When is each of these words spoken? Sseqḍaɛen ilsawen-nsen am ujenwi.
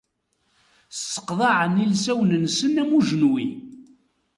Sseqḍaɛen 0.93 1.81
ilsawen-nsen 1.85 2.73
am 2.81 2.91
ujenwi. 2.97 3.45